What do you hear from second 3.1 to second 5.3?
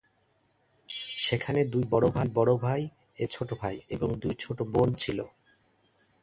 এবং এক ছোট ভাই এবং দুই ছোট বোন ছিল।